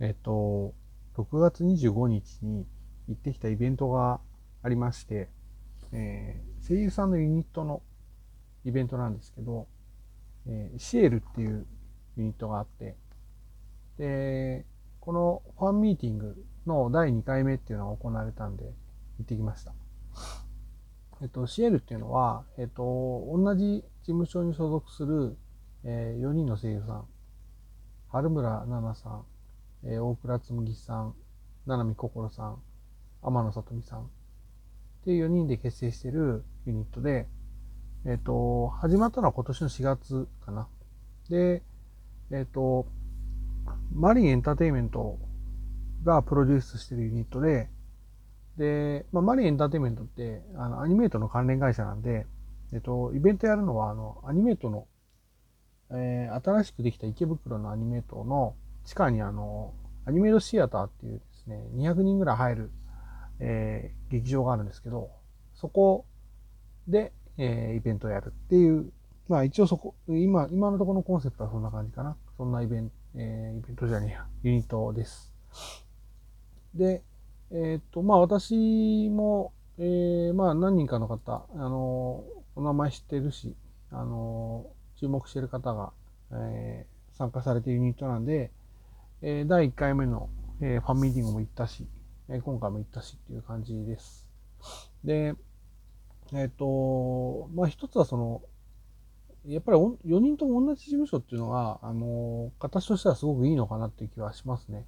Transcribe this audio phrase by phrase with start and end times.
[0.00, 0.74] えっと、
[1.16, 2.66] 6月25日に
[3.08, 4.20] 行ってきたイベントが
[4.62, 5.30] ありまして、
[5.92, 7.82] えー、声優さんのユニットの
[8.64, 9.68] イベントなんですけど、
[10.46, 11.66] えー、シエルっていう
[12.16, 12.96] ユニットがあって、
[13.98, 14.66] で、
[15.00, 18.64] このファンミーティングの第2回目っていうのが行われたんで、
[19.18, 19.72] 行ってきました。
[21.22, 22.82] えっと、シエルっていうのは、えっと、
[23.32, 25.36] 同じ事務所に所属する、
[25.84, 27.06] えー、4人の声優さん、
[28.08, 29.24] 春村奈々さん、
[29.88, 31.14] えー、大倉紬さん、
[31.66, 32.62] 七海心さん、
[33.22, 34.04] 天野里美さんっ
[35.04, 37.26] ていう4人で結成してるユニットで、
[38.04, 40.68] えっ、ー、と、始まったのは今年の4月かな。
[41.30, 41.62] で、
[42.30, 42.86] えっ、ー、と、
[43.94, 45.18] マリンエンターテイメント
[46.02, 47.68] がプロデュースしてるユニットで、
[48.56, 52.26] で、まあ、マリンエンターテイメントって、あの、アニメートの関連会社なんで、
[52.72, 54.86] えっと、イベントやるのは、あの、アニメートの、
[55.90, 59.74] えー、新しくできた池袋のアニメートの地下にあの、
[60.06, 62.70] アニメートシアターっていうですね、200人ぐらい入る、
[63.40, 65.10] えー、劇場があるんですけど、
[65.54, 66.06] そこ
[66.86, 68.92] で、えー、イベントをやるっていう、
[69.28, 72.16] まあ一応そこ、今、今のところのコンセプトはそんな感じかな。
[72.36, 75.34] そんなイベント、えー、イベントじゃねえや、ユニットです。
[76.72, 77.02] で、
[77.50, 83.56] えっ、と、まあ私も、えー、まあ何人かの方、あの、お名前知ってるし、
[83.90, 84.66] あの、
[85.00, 85.92] 注目してる方が、
[86.30, 88.52] えー、参加されているユニットなんで、
[89.22, 90.28] えー、第1回目の、
[90.60, 91.86] えー、ファンミーティングも行ったし、
[92.28, 94.28] えー、今回も行ったしっていう感じです。
[95.04, 95.34] で、
[96.34, 98.42] えっ、と、まあ一つはその、
[99.46, 104.86] やっぱり4人とも同じ事務所っていうのが、あの、形としてはすごくいいのかなっていう気はしますね。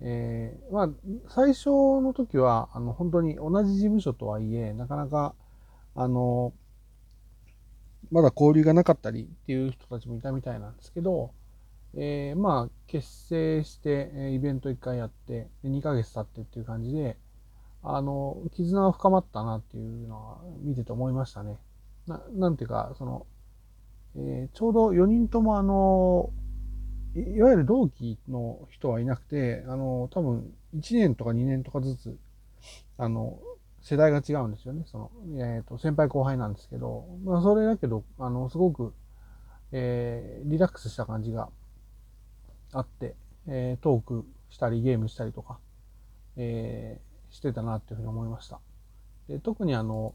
[0.00, 0.90] えー、まあ、
[1.28, 5.34] 最初の時は、あの、本当に同じ事務所とはいえ、なかなか、
[5.94, 6.52] あの、
[8.10, 11.32] まだ交流がなかったりっていう人たちもいたみたいなんですけど、
[11.96, 17.16] えー、まあ、結成して、えイベント1回やって、2ヶ月経ってっていう感じで、
[17.82, 21.58] あの、絆は深まったなっていうのは見てて思いましたね。
[22.06, 23.26] ななんていうか、その、
[24.16, 26.30] えー、ちょうど4人ともあの、
[27.14, 32.18] いわゆる同期の人はいなくて、あの、多分1年とか2年とかずつ、
[32.98, 33.38] あの、
[33.82, 34.84] 世代が違うんですよね。
[34.86, 38.94] その、えっ、ー、と、先輩後輩なんですけど、まあ、それだけど、あの、すごく、
[39.72, 41.50] えー、リラックスした感じが
[42.74, 43.14] あって、
[43.46, 45.58] えー、トークしたり、ゲームしたりとか、
[46.36, 48.60] えー、してたなっていうふうに思いました。
[49.28, 50.14] で特にあの、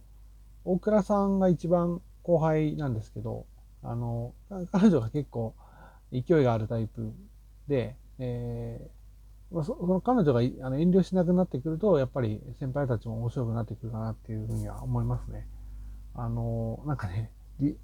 [0.66, 3.46] 大倉さんが一番後輩なんですけど、
[3.82, 4.34] あの、
[4.72, 5.56] 彼女が結構、
[6.12, 7.14] 勢いがあるタイプ
[7.68, 15.48] で、えー、まあ、その彼女があの遠慮しなくなってくると、やっぱり先輩たちも面白くなってくるかなっていうふうには思いますね。
[16.16, 17.32] あの、なんかね、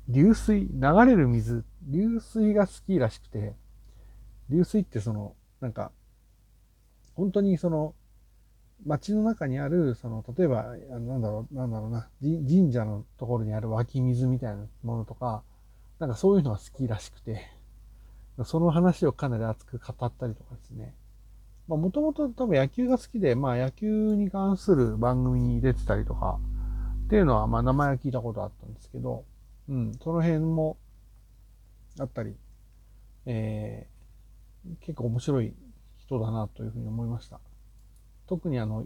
[0.08, 3.56] 流水、流れる水、流水が好きらしくて、
[4.50, 5.91] 流水ってその、なんか、
[7.16, 7.94] 本当にその、
[8.85, 15.44] 街の中にある、その、例えば、なんだろう、なんだろうな、神社のところにある湧き水みたいなものとか、
[16.00, 17.50] なんかそういうのが好きらしくて、
[18.44, 20.94] その話をかなり熱く語ったりとかですね。
[21.67, 26.39] まあもともと多分野球が好きで、まあ野球に関する番組に出てたりとか
[27.05, 29.23] っていうのはまあ名前は聞いたことあったんですけど、
[29.69, 30.78] うん、その辺も
[32.00, 32.35] あったり、
[33.25, 33.94] えー、
[34.81, 35.53] 結構面白い
[35.98, 37.40] 人だなというふうに思いました。
[38.28, 38.86] 特にあの、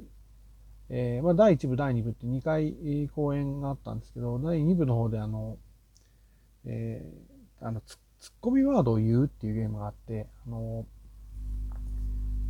[0.89, 5.57] えー、まあ第1部、第2部って2回公演があったんですけど、第2部の方であの、
[6.65, 7.97] えー、あの、ツ
[8.29, 10.85] ッコミワードを言うっていうゲームがあって、あの、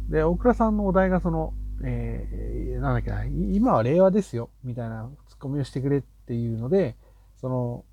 [0.10, 1.54] で、大倉さんのお題がその、
[1.84, 6.96] えー、なんだっけな、今は令和ですよ、みたいなツッコミをしてくれっていうので、
[7.36, 7.86] その、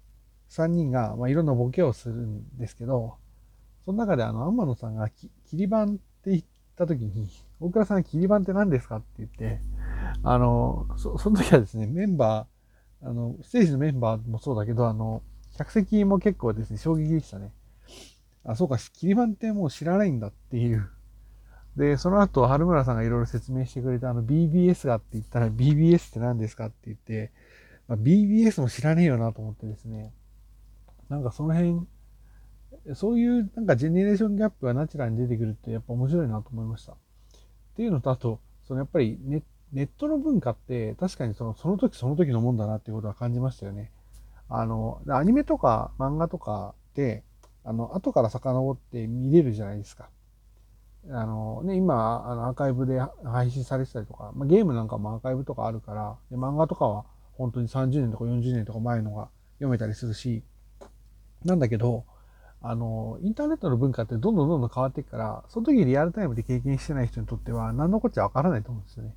[0.50, 3.16] 3人が、まあ、いろんなボケをするんですけど、
[3.86, 6.42] その中であの、天野さんがき、切り板って言っ
[6.76, 7.30] た時に、
[7.60, 8.96] 大倉さんが切り板って何ですか？
[8.96, 9.60] って言って、
[10.22, 15.22] あの、そ、その時はですね、メンバー、あの、ステージのメンバーもそうだけど、あの、
[15.56, 17.52] 客席も結構ですね、衝撃でしたね。
[18.44, 20.90] あ、そうか、切り板ってもう知らないんだっていう。
[21.76, 26.66] で、その後、春村さんがいろいろ説明してくれたあの BBS がって言ったら BBS って何ですか？
[26.66, 27.32] って言って、
[27.86, 30.12] まあ、BBS も知らねえよなと思ってですね。
[31.08, 31.86] なんかその辺、
[32.94, 36.92] そういうなんかジェネレーションギャップがナチュラルに出てくるってやっぱ面白いなと思いました。
[36.92, 36.96] っ
[37.76, 39.42] ていうのと、あと、そのやっぱりネ
[39.72, 43.90] ネットの文化って確かにそのその時その時のもんだなっていうことは感じましたよね。
[44.48, 47.24] あの、アニメとか漫画とかで、
[47.64, 50.08] あの、後から遡って見れるじゃないですか。
[51.10, 57.04] あのね、今、あのアーカイブで配信されてたりとか、まあ、ゲームなんかもアーカイブとかあるから、で漫画とかは
[57.34, 60.42] 本当に30年とか40年とか前のが読めたりするし、
[61.44, 62.04] なんだけど、
[62.62, 69.14] あの、インターネットの文化ってどんどんどんどん変わっていくから、その時リアルタイムで経験してない人にとっては何のこっちゃわからないと思うんですよね。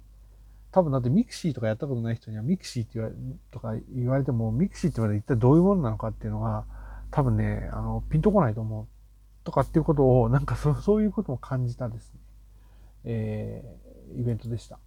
[0.72, 3.16] 多分だってミクシーとかやったことない人にはミクシーって言われ
[3.50, 6.66] とか言われても、ミクシーって言われて一体どういうものなのかっていうのが、
[7.12, 8.88] 多分ね、あの、ピンとこないと思う。
[9.44, 12.20] とかっていうことを、なんかそそういうことも感じたですね、
[13.06, 14.78] えー、イベントでした。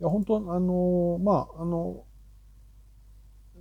[0.00, 2.04] いや、本当あの、まあ、あの、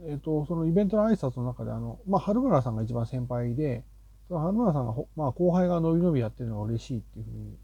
[0.08, 3.84] えっ、と、そのイベントの挨拶の中で、あの、まあ、春村さんが一番先輩で、
[4.28, 7.58] その春村さんが、まあ、後輩が伸び伸びやってるのが嬉しいっていうふうに、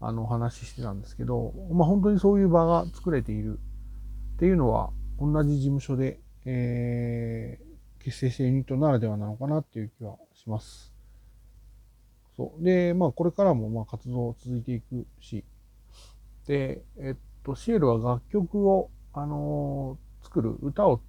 [0.00, 3.58] あの、お話ししてたんですけど、まあ、本当にそういう場が作れている
[4.36, 10.92] っていうのは、同じ事務所で、えー、結成してユニットならではなのかなっていう気はします。
[12.36, 12.64] そう。
[12.64, 15.44] で、まあ、これからも、まあ、活動続いていくし、
[16.46, 21.00] で、えっと、シエルは楽曲を、あのー、作る、歌を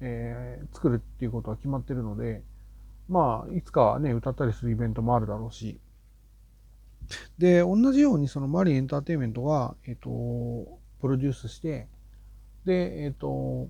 [0.00, 2.42] えー、作るっていうことは決まってるので、
[3.08, 5.78] まあ、いつかはね、歌ったりするイベントもあるだろうし、
[7.38, 11.88] で、同じようにそのマリンエンターテインメントが、えっ、ー、と、プロデュースして、
[12.64, 13.68] で、えっ、ー、と、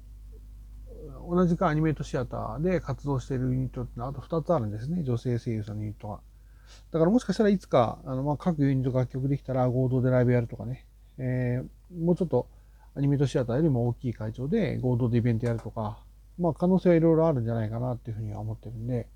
[1.29, 5.03] 同じかアニメートシアターで活動しているユニットってのはあと2つあるんですね。
[5.03, 6.21] 女性声優さんのユニットが。
[6.93, 10.87] だからもしかしたらいつか、あの、まあ、各ユニット楽曲できたら合同でライブやるとかね。
[11.19, 12.49] えー、もうちょっと
[12.95, 15.99] アニメートシアターよりも大きい会場で合同でイベントやるとか、
[16.39, 19.09] まあ可能性はいろいろあるんじゃないかなっていうふうには思ってるんで、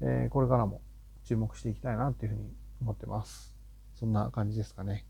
[0.00, 0.80] えー、これからも
[1.24, 3.54] 注目していきたいなっていうふうに思ってます。
[3.94, 5.04] そんな感じですかね。